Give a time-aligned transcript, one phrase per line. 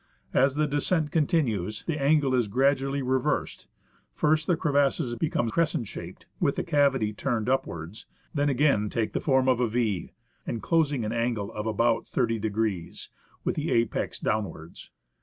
[0.33, 3.67] As the descent continues, the angle is gradually reversed:
[4.15, 9.19] first the crevasses become crescent shaped, with the cavity turned upwards; then again take the
[9.21, 10.11] form of a V,
[10.47, 13.09] enclosing an angle of about 30°,
[13.43, 14.89] with the apex downwards.